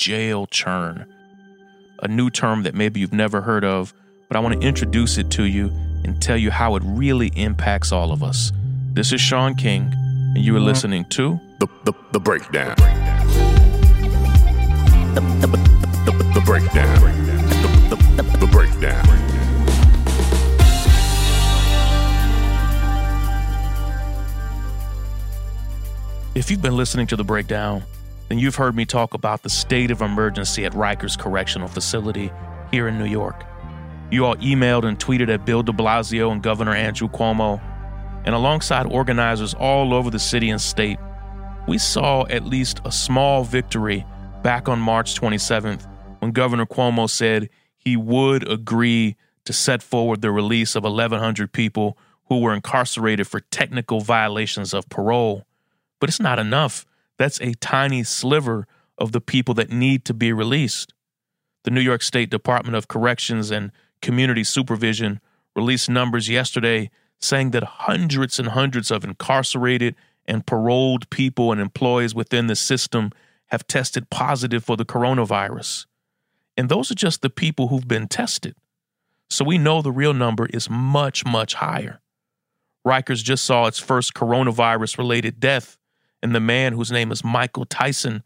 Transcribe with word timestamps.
jail 0.00 0.46
churn, 0.46 1.04
a 2.02 2.08
new 2.08 2.30
term 2.30 2.62
that 2.62 2.74
maybe 2.74 2.98
you've 3.00 3.12
never 3.12 3.42
heard 3.42 3.62
of, 3.62 3.92
but 4.28 4.36
I 4.38 4.40
want 4.40 4.58
to 4.58 4.66
introduce 4.66 5.18
it 5.18 5.30
to 5.32 5.44
you 5.44 5.66
and 6.04 6.22
tell 6.22 6.38
you 6.38 6.50
how 6.50 6.74
it 6.76 6.82
really 6.86 7.30
impacts 7.36 7.92
all 7.92 8.10
of 8.10 8.22
us. 8.22 8.50
This 8.94 9.12
is 9.12 9.20
Shaun 9.20 9.54
King, 9.56 9.92
and 9.92 10.38
you 10.38 10.56
are 10.56 10.60
listening 10.60 11.04
to 11.10 11.38
The, 11.58 11.66
the, 11.84 11.92
the 12.12 12.18
breakdown. 12.18 12.76
The, 15.12 15.20
the, 15.20 15.46
the, 16.06 16.30
the 16.32 16.42
breakdown. 16.46 17.00
The, 17.60 17.94
the, 17.94 18.22
the, 18.22 18.38
the 18.38 18.46
breakdown. 18.46 19.06
If 26.34 26.50
you've 26.50 26.62
been 26.62 26.76
listening 26.78 27.06
to 27.08 27.16
the 27.16 27.24
breakdown, 27.24 27.82
then 28.30 28.38
you've 28.38 28.54
heard 28.54 28.76
me 28.76 28.86
talk 28.86 29.12
about 29.12 29.42
the 29.42 29.50
state 29.50 29.90
of 29.90 30.00
emergency 30.00 30.64
at 30.64 30.72
Rikers 30.72 31.18
Correctional 31.18 31.66
Facility 31.66 32.30
here 32.70 32.86
in 32.86 32.96
New 32.96 33.04
York. 33.04 33.44
You 34.12 34.24
all 34.24 34.36
emailed 34.36 34.84
and 34.84 34.98
tweeted 34.98 35.28
at 35.28 35.44
Bill 35.44 35.64
de 35.64 35.72
Blasio 35.72 36.30
and 36.30 36.40
Governor 36.40 36.72
Andrew 36.72 37.08
Cuomo, 37.08 37.60
and 38.24 38.34
alongside 38.34 38.86
organizers 38.86 39.52
all 39.54 39.92
over 39.92 40.10
the 40.10 40.20
city 40.20 40.48
and 40.48 40.60
state, 40.60 40.98
we 41.66 41.76
saw 41.76 42.24
at 42.26 42.44
least 42.44 42.80
a 42.84 42.92
small 42.92 43.42
victory 43.42 44.06
back 44.44 44.68
on 44.68 44.78
March 44.78 45.20
27th 45.20 45.88
when 46.20 46.30
Governor 46.30 46.66
Cuomo 46.66 47.10
said 47.10 47.50
he 47.76 47.96
would 47.96 48.48
agree 48.48 49.16
to 49.44 49.52
set 49.52 49.82
forward 49.82 50.20
the 50.20 50.30
release 50.30 50.76
of 50.76 50.84
1,100 50.84 51.52
people 51.52 51.98
who 52.28 52.38
were 52.38 52.54
incarcerated 52.54 53.26
for 53.26 53.40
technical 53.40 54.00
violations 54.00 54.72
of 54.72 54.88
parole. 54.88 55.44
But 55.98 56.08
it's 56.08 56.20
not 56.20 56.38
enough. 56.38 56.86
That's 57.20 57.38
a 57.42 57.52
tiny 57.52 58.02
sliver 58.02 58.66
of 58.96 59.12
the 59.12 59.20
people 59.20 59.52
that 59.52 59.68
need 59.68 60.06
to 60.06 60.14
be 60.14 60.32
released. 60.32 60.94
The 61.64 61.70
New 61.70 61.82
York 61.82 62.00
State 62.00 62.30
Department 62.30 62.76
of 62.76 62.88
Corrections 62.88 63.50
and 63.50 63.72
Community 64.00 64.42
Supervision 64.42 65.20
released 65.54 65.90
numbers 65.90 66.30
yesterday 66.30 66.90
saying 67.20 67.50
that 67.50 67.62
hundreds 67.62 68.38
and 68.38 68.48
hundreds 68.48 68.90
of 68.90 69.04
incarcerated 69.04 69.96
and 70.24 70.46
paroled 70.46 71.10
people 71.10 71.52
and 71.52 71.60
employees 71.60 72.14
within 72.14 72.46
the 72.46 72.56
system 72.56 73.10
have 73.48 73.66
tested 73.66 74.08
positive 74.08 74.64
for 74.64 74.78
the 74.78 74.86
coronavirus. 74.86 75.84
And 76.56 76.70
those 76.70 76.90
are 76.90 76.94
just 76.94 77.20
the 77.20 77.28
people 77.28 77.68
who've 77.68 77.86
been 77.86 78.08
tested. 78.08 78.54
So 79.28 79.44
we 79.44 79.58
know 79.58 79.82
the 79.82 79.92
real 79.92 80.14
number 80.14 80.46
is 80.46 80.70
much, 80.70 81.26
much 81.26 81.52
higher. 81.52 82.00
Rikers 82.86 83.22
just 83.22 83.44
saw 83.44 83.66
its 83.66 83.78
first 83.78 84.14
coronavirus 84.14 84.96
related 84.96 85.38
death, 85.38 85.76
and 86.22 86.34
the 86.34 86.40
man 86.40 86.72
whose 86.72 86.92
name 86.92 87.12
is 87.12 87.24
Michael 87.24 87.64
Tyson 87.64 88.22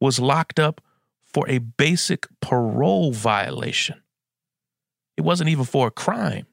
was 0.00 0.18
locked 0.18 0.58
up 0.58 0.80
for 1.24 1.48
a 1.48 1.58
basic 1.58 2.26
parole 2.40 3.12
violation. 3.12 4.02
It 5.16 5.22
wasn't 5.22 5.50
even 5.50 5.64
for 5.64 5.88
a 5.88 5.90
crime. 5.90 6.46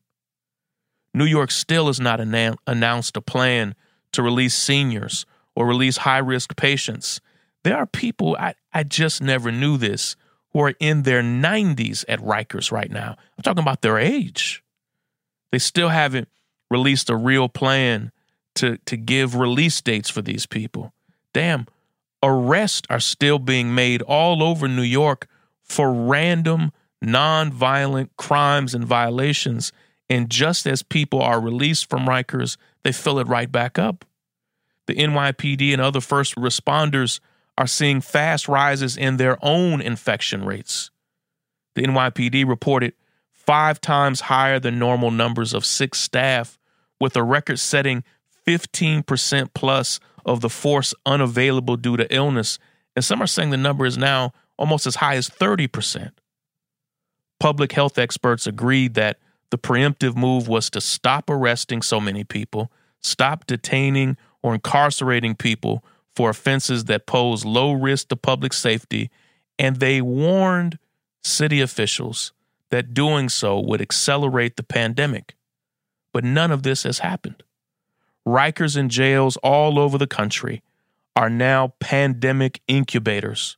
New 1.13 1.25
York 1.25 1.51
still 1.51 1.87
has 1.87 1.99
not 1.99 2.19
annou- 2.19 2.57
announced 2.67 3.15
a 3.15 3.21
plan 3.21 3.75
to 4.11 4.21
release 4.21 4.55
seniors 4.55 5.25
or 5.55 5.65
release 5.65 5.97
high 5.97 6.17
risk 6.17 6.55
patients. 6.55 7.21
There 7.63 7.77
are 7.77 7.85
people, 7.85 8.35
I, 8.37 8.55
I 8.73 8.83
just 8.83 9.21
never 9.21 9.51
knew 9.51 9.77
this, 9.77 10.15
who 10.51 10.61
are 10.61 10.73
in 10.79 11.03
their 11.03 11.21
90s 11.21 12.05
at 12.07 12.19
Rikers 12.19 12.71
right 12.71 12.91
now. 12.91 13.15
I'm 13.37 13.43
talking 13.43 13.61
about 13.61 13.81
their 13.81 13.97
age. 13.97 14.63
They 15.51 15.59
still 15.59 15.89
haven't 15.89 16.27
released 16.69 17.09
a 17.09 17.15
real 17.15 17.47
plan 17.47 18.11
to, 18.55 18.77
to 18.85 18.97
give 18.97 19.35
release 19.35 19.81
dates 19.81 20.09
for 20.09 20.21
these 20.21 20.45
people. 20.45 20.93
Damn, 21.33 21.67
arrests 22.23 22.87
are 22.89 22.99
still 22.99 23.39
being 23.39 23.75
made 23.75 24.01
all 24.01 24.41
over 24.41 24.67
New 24.67 24.81
York 24.81 25.27
for 25.61 25.93
random, 25.93 26.71
non-violent 27.01 28.15
crimes 28.17 28.73
and 28.73 28.85
violations. 28.85 29.71
And 30.09 30.29
just 30.29 30.65
as 30.65 30.83
people 30.83 31.21
are 31.21 31.39
released 31.39 31.89
from 31.89 32.05
Rikers, 32.07 32.57
they 32.83 32.91
fill 32.91 33.19
it 33.19 33.27
right 33.27 33.51
back 33.51 33.77
up. 33.77 34.05
The 34.87 34.95
NYPD 34.95 35.73
and 35.73 35.81
other 35.81 36.01
first 36.01 36.35
responders 36.35 37.19
are 37.57 37.67
seeing 37.67 38.01
fast 38.01 38.47
rises 38.47 38.97
in 38.97 39.17
their 39.17 39.37
own 39.41 39.81
infection 39.81 40.45
rates. 40.45 40.91
The 41.73 41.83
NYPD 41.83 42.47
reported 42.47 42.93
five 43.31 43.81
times 43.81 44.21
higher 44.21 44.59
than 44.59 44.79
normal 44.79 45.11
numbers 45.11 45.53
of 45.53 45.65
sick 45.65 45.95
staff, 45.95 46.57
with 46.99 47.15
a 47.15 47.23
record 47.23 47.59
setting 47.59 48.03
15% 48.47 49.49
plus 49.53 49.99
of 50.25 50.41
the 50.41 50.49
force 50.49 50.93
unavailable 51.05 51.77
due 51.77 51.97
to 51.97 52.13
illness. 52.13 52.59
And 52.95 53.03
some 53.03 53.21
are 53.21 53.27
saying 53.27 53.49
the 53.49 53.57
number 53.57 53.85
is 53.85 53.97
now 53.97 54.33
almost 54.57 54.85
as 54.87 54.95
high 54.95 55.15
as 55.15 55.29
30%. 55.29 56.11
Public 57.39 57.73
health 57.73 57.97
experts 57.97 58.47
agreed 58.47 58.93
that 58.93 59.19
the 59.51 59.57
preemptive 59.57 60.15
move 60.15 60.47
was 60.47 60.69
to 60.71 60.81
stop 60.81 61.29
arresting 61.29 61.81
so 61.81 61.99
many 61.99 62.23
people, 62.23 62.71
stop 63.01 63.45
detaining 63.45 64.17
or 64.41 64.53
incarcerating 64.53 65.35
people 65.35 65.83
for 66.15 66.29
offenses 66.29 66.85
that 66.85 67.05
pose 67.05 67.45
low 67.45 67.73
risk 67.73 68.07
to 68.07 68.15
public 68.15 68.53
safety, 68.53 69.11
and 69.59 69.77
they 69.77 70.01
warned 70.01 70.79
city 71.23 71.61
officials 71.61 72.31
that 72.71 72.93
doing 72.93 73.29
so 73.29 73.59
would 73.59 73.81
accelerate 73.81 74.55
the 74.55 74.63
pandemic. 74.63 75.35
But 76.13 76.23
none 76.23 76.51
of 76.51 76.63
this 76.63 76.83
has 76.83 76.99
happened. 76.99 77.43
Rikers 78.27 78.75
and 78.75 78.89
jails 78.89 79.37
all 79.37 79.77
over 79.77 79.97
the 79.97 80.07
country 80.07 80.63
are 81.15 81.29
now 81.29 81.73
pandemic 81.79 82.61
incubators, 82.67 83.57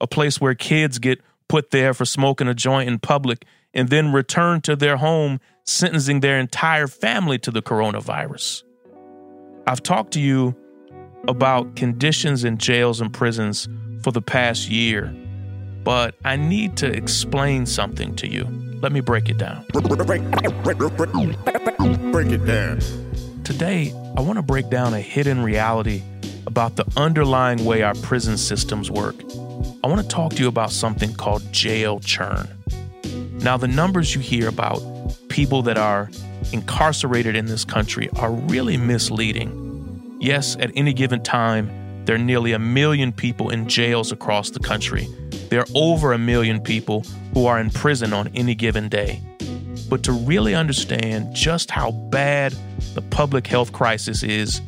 a 0.00 0.06
place 0.06 0.40
where 0.40 0.54
kids 0.54 0.98
get 0.98 1.20
put 1.48 1.70
there 1.70 1.94
for 1.94 2.04
smoking 2.04 2.48
a 2.48 2.54
joint 2.54 2.88
in 2.88 2.98
public 2.98 3.44
and 3.72 3.88
then 3.88 4.12
return 4.12 4.60
to 4.62 4.74
their 4.74 4.96
home, 4.96 5.40
sentencing 5.64 6.20
their 6.20 6.38
entire 6.38 6.86
family 6.86 7.38
to 7.38 7.50
the 7.50 7.62
coronavirus. 7.62 8.64
I've 9.66 9.82
talked 9.82 10.12
to 10.14 10.20
you 10.20 10.56
about 11.28 11.76
conditions 11.76 12.42
in 12.42 12.58
jails 12.58 13.00
and 13.00 13.12
prisons 13.12 13.68
for 14.02 14.10
the 14.10 14.20
past 14.20 14.68
year, 14.68 15.14
but 15.84 16.16
I 16.24 16.36
need 16.36 16.76
to 16.78 16.86
explain 16.86 17.66
something 17.66 18.16
to 18.16 18.28
you. 18.28 18.44
Let 18.82 18.90
me 18.90 19.00
break 19.00 19.28
it 19.28 19.38
down. 19.38 19.64
Break 22.10 22.32
it 22.32 22.44
down. 22.44 22.80
Today, 23.44 23.92
I 24.16 24.20
want 24.20 24.36
to 24.36 24.42
break 24.42 24.70
down 24.70 24.94
a 24.94 25.00
hidden 25.00 25.42
reality 25.42 26.02
about 26.46 26.76
the 26.76 26.84
underlying 26.96 27.64
way 27.64 27.82
our 27.82 27.94
prison 27.96 28.38
systems 28.38 28.88
work. 28.88 29.16
I 29.82 29.88
want 29.88 30.00
to 30.00 30.06
talk 30.06 30.34
to 30.34 30.42
you 30.42 30.48
about 30.48 30.70
something 30.70 31.12
called 31.12 31.52
jail 31.52 31.98
churn. 31.98 32.48
Now, 33.40 33.56
the 33.56 33.66
numbers 33.66 34.14
you 34.14 34.20
hear 34.20 34.48
about 34.48 34.80
people 35.28 35.60
that 35.62 35.76
are 35.76 36.08
incarcerated 36.52 37.34
in 37.34 37.46
this 37.46 37.64
country 37.64 38.08
are 38.16 38.30
really 38.30 38.76
misleading. 38.76 40.18
Yes, 40.20 40.56
at 40.60 40.70
any 40.76 40.92
given 40.92 41.20
time, 41.20 42.04
there 42.04 42.14
are 42.14 42.20
nearly 42.20 42.52
a 42.52 42.60
million 42.60 43.12
people 43.12 43.50
in 43.50 43.68
jails 43.68 44.12
across 44.12 44.50
the 44.50 44.60
country. 44.60 45.08
There 45.50 45.58
are 45.58 45.66
over 45.74 46.12
a 46.12 46.18
million 46.18 46.60
people 46.60 47.04
who 47.34 47.46
are 47.46 47.58
in 47.58 47.70
prison 47.70 48.12
on 48.12 48.28
any 48.36 48.54
given 48.54 48.88
day. 48.88 49.20
But 49.90 50.04
to 50.04 50.12
really 50.12 50.54
understand 50.54 51.34
just 51.34 51.72
how 51.72 51.90
bad 51.90 52.54
the 52.94 53.02
public 53.02 53.46
health 53.46 53.72
crisis 53.72 54.22
is, 54.22 54.60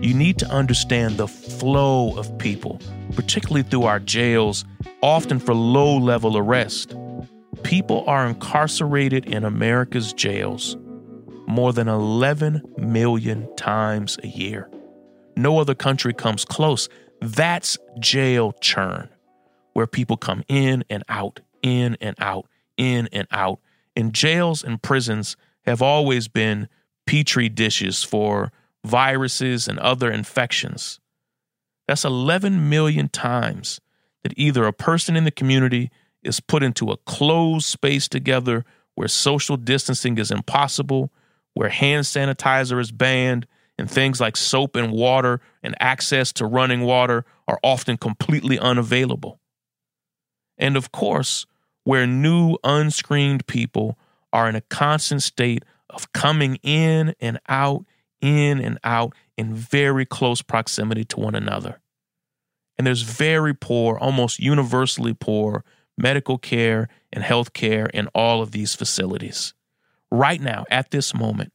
you 0.00 0.14
need 0.14 0.38
to 0.38 0.46
understand 0.46 1.16
the 1.16 1.28
flow 1.28 2.16
of 2.16 2.36
people, 2.38 2.80
particularly 3.14 3.62
through 3.62 3.84
our 3.84 4.00
jails, 4.00 4.64
often 5.02 5.38
for 5.38 5.54
low 5.54 5.96
level 5.96 6.36
arrest. 6.36 6.94
People 7.62 8.04
are 8.06 8.26
incarcerated 8.26 9.26
in 9.26 9.44
America's 9.44 10.12
jails 10.12 10.76
more 11.46 11.72
than 11.72 11.88
11 11.88 12.62
million 12.76 13.48
times 13.56 14.18
a 14.22 14.28
year. 14.28 14.70
No 15.36 15.58
other 15.58 15.74
country 15.74 16.12
comes 16.12 16.44
close. 16.44 16.88
That's 17.20 17.78
jail 17.98 18.52
churn, 18.60 19.08
where 19.72 19.86
people 19.86 20.16
come 20.16 20.42
in 20.48 20.84
and 20.90 21.02
out, 21.08 21.40
in 21.62 21.96
and 22.00 22.16
out, 22.18 22.46
in 22.76 23.08
and 23.12 23.26
out. 23.30 23.60
And 23.96 24.12
jails 24.12 24.62
and 24.62 24.82
prisons 24.82 25.36
have 25.64 25.80
always 25.80 26.28
been 26.28 26.68
petri 27.08 27.48
dishes 27.48 28.04
for 28.04 28.52
viruses 28.84 29.66
and 29.66 29.78
other 29.78 30.10
infections. 30.10 31.00
That's 31.86 32.04
11 32.04 32.68
million 32.68 33.08
times 33.08 33.80
that 34.22 34.34
either 34.36 34.66
a 34.66 34.74
person 34.74 35.16
in 35.16 35.24
the 35.24 35.30
community 35.30 35.90
is 36.22 36.38
put 36.38 36.62
into 36.62 36.90
a 36.90 36.98
closed 36.98 37.64
space 37.64 38.08
together 38.08 38.66
where 38.94 39.08
social 39.08 39.56
distancing 39.56 40.18
is 40.18 40.30
impossible, 40.30 41.10
where 41.54 41.70
hand 41.70 42.04
sanitizer 42.04 42.78
is 42.78 42.92
banned, 42.92 43.46
and 43.78 43.90
things 43.90 44.20
like 44.20 44.36
soap 44.36 44.76
and 44.76 44.92
water 44.92 45.40
and 45.62 45.74
access 45.80 46.30
to 46.34 46.44
running 46.44 46.82
water 46.82 47.24
are 47.46 47.58
often 47.62 47.96
completely 47.96 48.58
unavailable. 48.58 49.40
And 50.58 50.76
of 50.76 50.92
course, 50.92 51.46
where 51.84 52.06
new 52.06 52.58
unscreened 52.62 53.46
people 53.46 53.96
are 54.30 54.46
in 54.46 54.56
a 54.56 54.60
constant 54.60 55.22
state 55.22 55.64
of 55.90 56.12
coming 56.12 56.56
in 56.62 57.14
and 57.20 57.38
out, 57.48 57.84
in 58.20 58.60
and 58.60 58.78
out 58.84 59.14
in 59.36 59.54
very 59.54 60.04
close 60.04 60.42
proximity 60.42 61.04
to 61.04 61.20
one 61.20 61.34
another. 61.34 61.80
And 62.76 62.86
there's 62.86 63.02
very 63.02 63.54
poor, 63.54 63.98
almost 63.98 64.38
universally 64.38 65.14
poor 65.14 65.64
medical 65.98 66.38
care 66.38 66.88
and 67.12 67.24
health 67.24 67.52
care 67.52 67.86
in 67.86 68.06
all 68.14 68.40
of 68.40 68.52
these 68.52 68.74
facilities. 68.74 69.52
Right 70.10 70.40
now, 70.40 70.64
at 70.70 70.90
this 70.90 71.12
moment, 71.12 71.52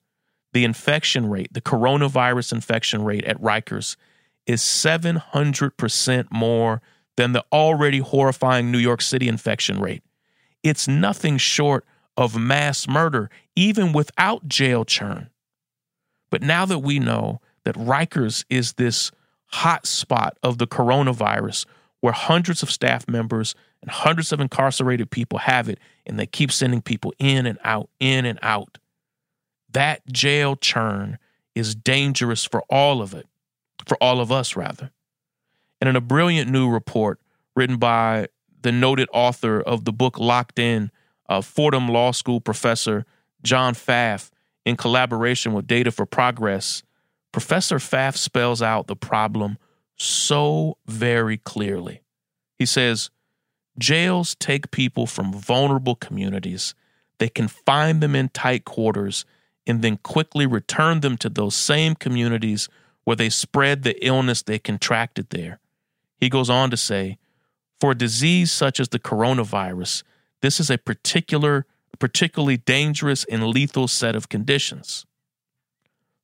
the 0.52 0.66
infection 0.66 1.30
rate, 1.30 1.54
the 1.54 1.62
coronavirus 1.62 2.54
infection 2.54 3.04
rate 3.04 3.24
at 3.24 3.42
Rikers 3.42 3.96
is 4.46 4.62
700% 4.62 6.28
more 6.30 6.82
than 7.16 7.32
the 7.32 7.46
already 7.52 8.00
horrifying 8.00 8.72
New 8.72 8.78
York 8.78 9.02
City 9.02 9.28
infection 9.28 9.80
rate. 9.80 10.04
It's 10.62 10.88
nothing 10.88 11.38
short 11.38 11.86
of 12.18 12.38
mass 12.38 12.88
murder, 12.88 13.30
even 13.56 13.94
without 13.94 14.48
jail 14.48 14.86
churn. 14.86 15.30
But 16.30 16.42
now 16.42 16.66
that 16.66 16.80
we 16.80 17.00
know 17.00 17.42
that 17.64 17.76
Rikers 17.76 18.46
is 18.50 18.74
this 18.74 19.12
hot 19.48 19.86
spot 19.86 20.38
of 20.42 20.58
the 20.58 20.68
coronavirus 20.68 21.66
where 22.02 22.14
hundreds 22.14 22.64
of 22.64 22.72
staff 22.72 23.08
members 23.08 23.56
and 23.82 23.92
hundreds 23.92 24.32
of 24.32 24.40
incarcerated 24.40 25.12
people 25.12 25.40
have 25.40 25.70
it, 25.70 25.80
and 26.06 26.20
they 26.20 26.26
keep 26.26 26.52
sending 26.52 26.82
people 26.82 27.14
in 27.20 27.46
and 27.46 27.60
out, 27.64 27.90
in 28.00 28.26
and 28.26 28.40
out. 28.42 28.78
That 29.72 30.06
jail 30.12 30.56
churn 30.56 31.18
is 31.56 31.76
dangerous 31.76 32.46
for 32.46 32.64
all 32.70 33.02
of 33.02 33.14
it, 33.14 33.28
for 33.86 33.96
all 33.98 34.20
of 34.20 34.32
us, 34.32 34.56
rather. 34.56 34.92
And 35.80 35.90
in 35.90 35.96
a 35.96 36.02
brilliant 36.02 36.50
new 36.50 36.70
report 36.70 37.20
written 37.56 37.78
by 37.78 38.28
the 38.62 38.72
noted 38.72 39.10
author 39.14 39.62
of 39.62 39.86
the 39.86 39.94
book 39.94 40.18
Locked 40.18 40.60
In, 40.60 40.92
uh, 41.30 41.42
Fordham 41.42 41.88
Law 41.88 42.12
School 42.12 42.42
professor 42.42 43.06
John 43.44 43.74
Pfaff, 43.74 44.32
in 44.66 44.78
collaboration 44.78 45.54
with 45.54 45.68
Data 45.68 45.92
for 45.92 46.06
Progress, 46.06 46.84
Professor 47.32 47.78
Pfaff 47.78 48.16
spells 48.16 48.62
out 48.62 48.88
the 48.88 48.96
problem 48.96 49.58
so 49.98 50.78
very 50.86 51.38
clearly. 51.38 52.02
He 52.58 52.66
says, 52.66 53.10
Jails 53.78 54.36
take 54.36 54.72
people 54.72 55.08
from 55.08 55.34
vulnerable 55.34 55.96
communities, 55.96 56.76
they 57.18 57.28
confine 57.28 58.00
them 58.00 58.16
in 58.16 58.30
tight 58.30 58.66
quarters, 58.66 59.26
and 59.66 59.82
then 59.82 59.98
quickly 59.98 60.46
return 60.46 61.00
them 61.00 61.18
to 61.18 61.30
those 61.30 61.56
same 61.56 61.96
communities 61.96 62.70
where 63.04 63.16
they 63.16 63.30
spread 63.30 63.84
the 63.84 64.06
illness 64.06 64.42
they 64.42 64.60
contracted 64.60 65.30
there. 65.30 65.60
He 66.18 66.30
goes 66.30 66.50
on 66.50 66.70
to 66.70 66.78
say, 66.78 67.18
for 67.80 67.92
a 67.92 67.98
disease 67.98 68.52
such 68.52 68.80
as 68.80 68.90
the 68.90 69.00
coronavirus, 69.00 70.04
this 70.44 70.60
is 70.60 70.70
a 70.70 70.78
particular, 70.78 71.66
particularly 72.00 72.58
dangerous 72.58 73.24
and 73.24 73.48
lethal 73.48 73.88
set 73.88 74.14
of 74.14 74.28
conditions. 74.28 75.06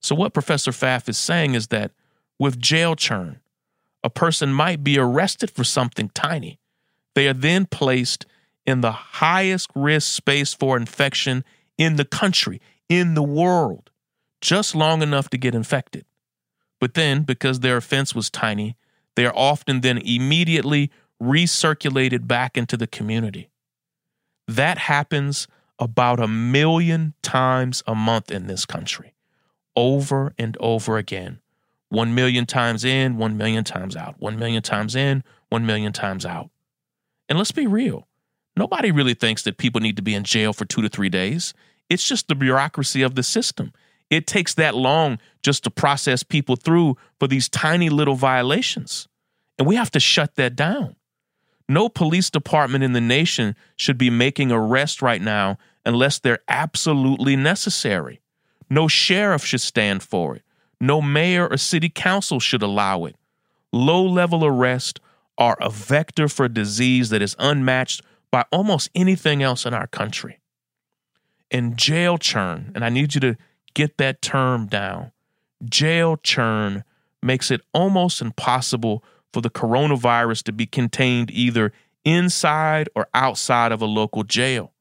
So, 0.01 0.13
what 0.13 0.33
Professor 0.33 0.71
Pfaff 0.71 1.07
is 1.07 1.17
saying 1.17 1.55
is 1.55 1.67
that 1.67 1.91
with 2.37 2.59
jail 2.59 2.97
churn, 2.97 3.39
a 4.03 4.09
person 4.09 4.51
might 4.51 4.83
be 4.83 4.99
arrested 4.99 5.49
for 5.49 5.63
something 5.63 6.11
tiny. 6.13 6.59
They 7.15 7.29
are 7.29 7.33
then 7.33 7.65
placed 7.65 8.25
in 8.65 8.81
the 8.81 8.91
highest 8.91 9.69
risk 9.73 10.13
space 10.13 10.53
for 10.53 10.75
infection 10.75 11.45
in 11.77 11.95
the 11.95 12.05
country, 12.05 12.61
in 12.89 13.13
the 13.13 13.23
world, 13.23 13.89
just 14.41 14.75
long 14.75 15.01
enough 15.01 15.29
to 15.29 15.37
get 15.37 15.55
infected. 15.55 16.03
But 16.81 16.93
then, 16.93 17.23
because 17.23 17.61
their 17.61 17.77
offense 17.77 18.13
was 18.13 18.29
tiny, 18.29 18.75
they 19.15 19.25
are 19.25 19.35
often 19.35 19.79
then 19.79 19.97
immediately 19.97 20.91
recirculated 21.23 22.27
back 22.27 22.57
into 22.57 22.75
the 22.75 22.87
community. 22.87 23.49
That 24.49 24.77
happens 24.79 25.47
about 25.77 26.19
a 26.19 26.27
million 26.27 27.13
times 27.21 27.83
a 27.85 27.93
month 27.93 28.31
in 28.31 28.47
this 28.47 28.65
country, 28.65 29.13
over 29.75 30.33
and 30.37 30.57
over 30.59 30.97
again. 30.97 31.39
One 31.89 32.15
million 32.15 32.45
times 32.45 32.83
in, 32.83 33.17
one 33.17 33.37
million 33.37 33.63
times 33.63 33.95
out, 33.95 34.15
one 34.19 34.37
million 34.37 34.61
times 34.61 34.95
in, 34.95 35.23
one 35.49 35.65
million 35.65 35.93
times 35.93 36.25
out. 36.25 36.49
And 37.27 37.37
let's 37.37 37.51
be 37.51 37.67
real 37.67 38.07
nobody 38.55 38.91
really 38.91 39.13
thinks 39.13 39.43
that 39.43 39.57
people 39.57 39.79
need 39.79 39.95
to 39.95 40.01
be 40.01 40.13
in 40.15 40.23
jail 40.23 40.51
for 40.51 40.65
two 40.65 40.81
to 40.81 40.89
three 40.89 41.09
days. 41.09 41.53
It's 41.89 42.05
just 42.05 42.27
the 42.27 42.35
bureaucracy 42.35 43.01
of 43.03 43.15
the 43.15 43.23
system. 43.23 43.71
It 44.09 44.27
takes 44.27 44.55
that 44.55 44.75
long 44.75 45.19
just 45.43 45.63
to 45.63 45.69
process 45.69 46.23
people 46.23 46.55
through 46.55 46.97
for 47.19 47.27
these 47.27 47.47
tiny 47.47 47.89
little 47.89 48.15
violations. 48.15 49.07
And 49.57 49.67
we 49.67 49.75
have 49.75 49.91
to 49.91 49.99
shut 49.99 50.35
that 50.35 50.55
down. 50.55 50.95
No 51.69 51.87
police 51.87 52.29
department 52.29 52.83
in 52.83 52.91
the 52.91 52.99
nation 52.99 53.55
should 53.77 53.97
be 53.97 54.09
making 54.09 54.51
arrests 54.51 55.01
right 55.01 55.21
now 55.21 55.57
unless 55.85 56.19
they're 56.19 56.43
absolutely 56.49 57.37
necessary. 57.37 58.19
No 58.69 58.89
sheriff 58.89 59.45
should 59.45 59.61
stand 59.61 60.03
for 60.03 60.35
it. 60.35 60.41
No 60.81 61.01
mayor 61.01 61.47
or 61.47 61.55
city 61.55 61.87
council 61.87 62.41
should 62.41 62.61
allow 62.61 63.05
it. 63.05 63.15
Low 63.71 64.03
level 64.03 64.45
arrest 64.45 64.99
are 65.37 65.57
a 65.61 65.69
vector 65.69 66.27
for 66.27 66.49
disease 66.49 67.09
that 67.11 67.21
is 67.21 67.35
unmatched 67.39 68.01
by 68.31 68.43
almost 68.51 68.89
anything 68.93 69.41
else 69.41 69.65
in 69.65 69.73
our 69.73 69.87
country. 69.87 70.39
And 71.49 71.77
jail 71.77 72.17
churn, 72.17 72.73
and 72.75 72.83
I 72.83 72.89
need 72.89 73.15
you 73.15 73.21
to 73.21 73.37
get 73.73 73.97
that 73.97 74.21
term 74.21 74.67
down 74.67 75.11
jail 75.63 76.17
churn 76.17 76.83
makes 77.21 77.51
it 77.51 77.61
almost 77.73 78.21
impossible 78.21 79.03
for 79.33 79.41
the 79.41 79.49
coronavirus 79.49 80.43
to 80.43 80.51
be 80.51 80.65
contained 80.65 81.31
either 81.31 81.71
inside 82.05 82.89
or 82.95 83.07
outside 83.13 83.71
of 83.71 83.81
a 83.81 83.85
local 83.85 84.23
jail. 84.23 84.73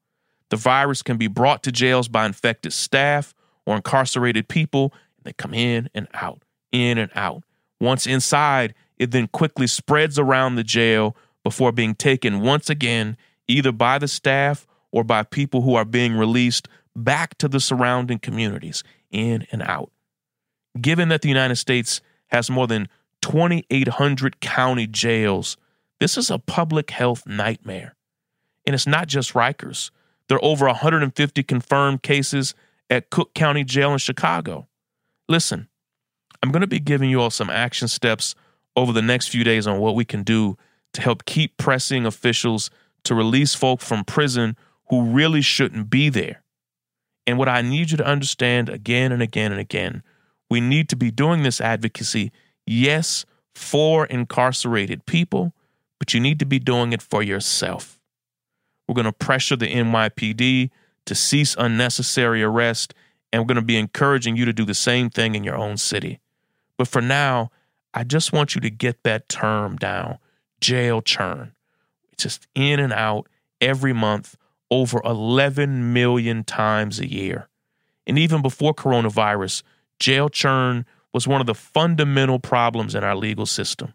The 0.49 0.57
virus 0.57 1.03
can 1.03 1.17
be 1.17 1.27
brought 1.27 1.63
to 1.63 1.71
jails 1.71 2.07
by 2.07 2.25
infected 2.25 2.73
staff 2.73 3.33
or 3.65 3.75
incarcerated 3.75 4.47
people, 4.47 4.93
they 5.23 5.33
come 5.33 5.53
in 5.53 5.89
and 5.93 6.07
out, 6.13 6.43
in 6.71 6.97
and 6.97 7.11
out. 7.13 7.43
Once 7.79 8.07
inside, 8.07 8.73
it 8.97 9.11
then 9.11 9.27
quickly 9.27 9.67
spreads 9.67 10.17
around 10.17 10.55
the 10.55 10.63
jail 10.63 11.15
before 11.43 11.71
being 11.71 11.95
taken 11.95 12.41
once 12.41 12.69
again, 12.69 13.15
either 13.47 13.71
by 13.71 13.99
the 13.99 14.07
staff 14.07 14.65
or 14.91 15.03
by 15.03 15.23
people 15.23 15.61
who 15.61 15.75
are 15.75 15.85
being 15.85 16.17
released 16.17 16.67
back 16.95 17.37
to 17.37 17.47
the 17.47 17.59
surrounding 17.59 18.19
communities, 18.19 18.83
in 19.11 19.45
and 19.51 19.61
out. 19.63 19.91
Given 20.79 21.09
that 21.09 21.21
the 21.21 21.29
United 21.29 21.55
States 21.55 22.01
has 22.27 22.49
more 22.49 22.67
than 22.67 22.89
2,800 23.21 24.39
county 24.39 24.87
jails, 24.87 25.57
this 25.99 26.17
is 26.17 26.29
a 26.29 26.39
public 26.39 26.91
health 26.91 27.27
nightmare. 27.27 27.95
And 28.65 28.73
it's 28.73 28.87
not 28.87 29.07
just 29.07 29.33
Rikers. 29.33 29.91
There 30.27 30.37
are 30.37 30.45
over 30.45 30.65
150 30.67 31.43
confirmed 31.43 32.03
cases 32.03 32.53
at 32.89 33.09
Cook 33.09 33.33
County 33.33 33.63
Jail 33.63 33.91
in 33.93 33.97
Chicago. 33.97 34.67
Listen, 35.27 35.67
I'm 36.41 36.51
going 36.51 36.61
to 36.61 36.67
be 36.67 36.79
giving 36.79 37.09
you 37.09 37.21
all 37.21 37.29
some 37.29 37.49
action 37.49 37.87
steps 37.87 38.35
over 38.75 38.93
the 38.93 39.01
next 39.01 39.27
few 39.27 39.43
days 39.43 39.67
on 39.67 39.79
what 39.79 39.95
we 39.95 40.05
can 40.05 40.23
do 40.23 40.57
to 40.93 41.01
help 41.01 41.25
keep 41.25 41.57
pressing 41.57 42.05
officials 42.05 42.69
to 43.03 43.15
release 43.15 43.53
folk 43.53 43.81
from 43.81 44.03
prison 44.03 44.55
who 44.89 45.03
really 45.03 45.41
shouldn't 45.41 45.89
be 45.89 46.09
there. 46.09 46.43
And 47.27 47.37
what 47.37 47.49
I 47.49 47.61
need 47.61 47.91
you 47.91 47.97
to 47.97 48.05
understand 48.05 48.69
again 48.69 49.11
and 49.11 49.21
again 49.21 49.51
and 49.51 49.61
again, 49.61 50.01
we 50.49 50.61
need 50.61 50.89
to 50.89 50.95
be 50.95 51.11
doing 51.11 51.43
this 51.43 51.61
advocacy, 51.61 52.31
yes, 52.69 53.25
for 53.55 54.05
incarcerated 54.05 55.05
people, 55.05 55.53
but 55.97 56.13
you 56.13 56.19
need 56.19 56.39
to 56.39 56.45
be 56.45 56.59
doing 56.59 56.93
it 56.93 57.01
for 57.01 57.23
yourself. 57.23 57.99
We're 58.87 58.95
going 58.95 59.05
to 59.05 59.11
pressure 59.11 59.55
the 59.55 59.67
NYPD 59.67 60.69
to 61.05 61.15
cease 61.15 61.55
unnecessary 61.57 62.43
arrest, 62.43 62.93
and 63.33 63.41
we're 63.41 63.47
going 63.47 63.55
to 63.55 63.61
be 63.61 63.77
encouraging 63.77 64.37
you 64.37 64.45
to 64.45 64.53
do 64.53 64.65
the 64.65 64.75
same 64.75 65.09
thing 65.09 65.35
in 65.35 65.43
your 65.43 65.57
own 65.57 65.77
city. 65.77 66.19
But 66.77 66.87
for 66.87 67.01
now, 67.01 67.51
I 67.93 68.03
just 68.03 68.31
want 68.31 68.53
you 68.53 68.61
to 68.61 68.69
get 68.69 69.03
that 69.03 69.27
term 69.27 69.75
down 69.75 70.19
jail 70.61 71.01
churn. 71.01 71.53
It's 72.11 72.23
just 72.23 72.47
in 72.53 72.79
and 72.79 72.93
out 72.93 73.27
every 73.61 73.93
month, 73.93 74.35
over 74.69 75.01
11 75.03 75.93
million 75.93 76.43
times 76.43 76.99
a 76.99 77.09
year. 77.09 77.47
And 78.05 78.19
even 78.19 78.41
before 78.41 78.73
coronavirus, 78.73 79.63
jail 79.99 80.29
churn 80.29 80.85
was 81.13 81.27
one 81.27 81.41
of 81.41 81.47
the 81.47 81.55
fundamental 81.55 82.39
problems 82.39 82.95
in 82.95 83.03
our 83.03 83.15
legal 83.15 83.45
system. 83.45 83.93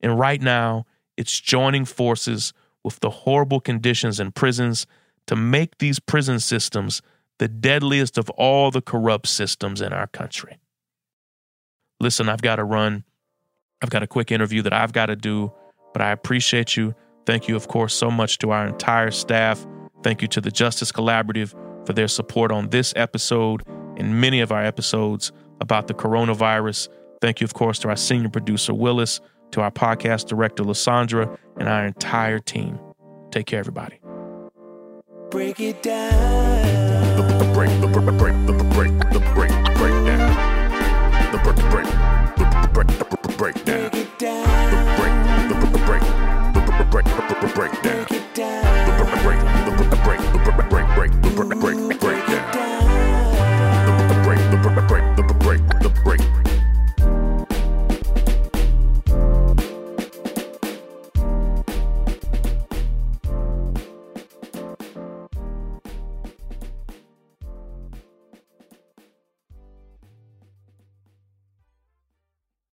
And 0.00 0.18
right 0.18 0.40
now, 0.40 0.86
it's 1.16 1.40
joining 1.40 1.84
forces 1.84 2.52
with 2.84 3.00
the 3.00 3.10
horrible 3.10 3.60
conditions 3.60 4.20
in 4.20 4.32
prisons 4.32 4.86
to 5.26 5.36
make 5.36 5.78
these 5.78 5.98
prison 5.98 6.40
systems 6.40 7.02
the 7.38 7.48
deadliest 7.48 8.18
of 8.18 8.30
all 8.30 8.70
the 8.70 8.80
corrupt 8.80 9.28
systems 9.28 9.80
in 9.80 9.92
our 9.92 10.06
country. 10.06 10.58
Listen, 12.00 12.28
I've 12.28 12.42
got 12.42 12.56
to 12.56 12.64
run. 12.64 13.04
I've 13.82 13.90
got 13.90 14.02
a 14.02 14.06
quick 14.06 14.32
interview 14.32 14.62
that 14.62 14.72
I've 14.72 14.92
got 14.92 15.06
to 15.06 15.16
do, 15.16 15.52
but 15.92 16.02
I 16.02 16.10
appreciate 16.10 16.76
you. 16.76 16.94
Thank 17.26 17.48
you, 17.48 17.56
of 17.56 17.68
course, 17.68 17.94
so 17.94 18.10
much 18.10 18.38
to 18.38 18.50
our 18.50 18.66
entire 18.66 19.10
staff. 19.10 19.64
Thank 20.02 20.22
you 20.22 20.28
to 20.28 20.40
the 20.40 20.50
Justice 20.50 20.90
Collaborative 20.90 21.54
for 21.86 21.92
their 21.92 22.08
support 22.08 22.50
on 22.50 22.70
this 22.70 22.92
episode 22.96 23.62
and 23.96 24.20
many 24.20 24.40
of 24.40 24.52
our 24.52 24.64
episodes 24.64 25.32
about 25.60 25.86
the 25.88 25.94
coronavirus. 25.94 26.88
Thank 27.20 27.40
you, 27.40 27.44
of 27.44 27.54
course, 27.54 27.78
to 27.80 27.88
our 27.88 27.96
senior 27.96 28.28
producer, 28.28 28.74
Willis, 28.74 29.20
to 29.52 29.60
our 29.60 29.70
podcast 29.70 30.26
director, 30.26 30.62
Lissandra, 30.62 31.36
and 31.56 31.68
our 31.68 31.84
entire 31.86 32.38
team. 32.38 32.78
Take 33.30 33.46
care, 33.46 33.60
everybody. 33.60 34.00
Break 35.30 35.60
it 35.60 35.82
down. 35.82 37.16
The 37.16 37.50
break, 37.54 37.70
the 37.80 37.86
break, 37.88 38.02
the 38.02 38.12
break, 38.12 38.36
the 38.46 38.64
break, 38.74 39.12
the 39.12 39.20
break, 39.34 39.50
Break. 39.78 39.92
The 41.30 41.38
break, 41.44 41.56
the 41.56 42.68
break, 42.72 42.88
the 42.88 43.28
break, 43.36 43.54
the. 43.64 43.72
Break 43.72 43.94
it 43.94 44.18
down. 44.18 44.70
The 44.70 44.78
break, 44.96 45.14
the 45.48 45.78
break, 45.86 46.02
the 46.54 46.84
break, 46.90 47.06
the 47.06 47.52
breakdown. 47.54 48.06
Break 48.06 48.10
it 48.10 48.34
down. 48.34 48.98
The 48.98 49.04
break, 49.22 49.40
the 49.40 49.96
break, 50.04 50.20
the 50.20 50.38
break, 50.52 50.68
Break. 50.70 50.86
break, 50.94 51.10
Break. 51.10 51.36
break, 51.36 51.48
the 51.48 51.56
break. 51.56 51.87